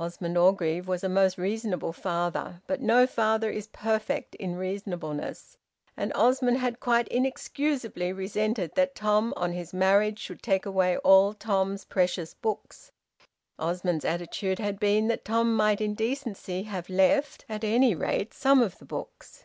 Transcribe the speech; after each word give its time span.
Osmond 0.00 0.36
Orgreave 0.36 0.88
was 0.88 1.04
a 1.04 1.08
most 1.08 1.38
reasonable 1.38 1.92
father, 1.92 2.60
but 2.66 2.80
no 2.80 3.06
father 3.06 3.48
is 3.48 3.68
perfect 3.68 4.34
in 4.34 4.56
reasonableness, 4.56 5.56
and 5.96 6.12
Osmond 6.14 6.58
had 6.58 6.80
quite 6.80 7.06
inexcusably 7.06 8.12
resented 8.12 8.74
that 8.74 8.96
Tom 8.96 9.32
on 9.36 9.52
his 9.52 9.72
marriage 9.72 10.18
should 10.18 10.42
take 10.42 10.66
away 10.66 10.96
all 10.96 11.32
Tom's 11.32 11.84
precious 11.84 12.34
books. 12.34 12.90
Osmond's 13.60 14.04
attitude 14.04 14.58
had 14.58 14.80
been 14.80 15.06
that 15.06 15.24
Tom 15.24 15.54
might 15.54 15.80
in 15.80 15.94
decency 15.94 16.64
have 16.64 16.90
left, 16.90 17.44
at 17.48 17.62
any 17.62 17.94
rate, 17.94 18.34
some 18.34 18.60
of 18.62 18.76
the 18.78 18.84
books. 18.84 19.44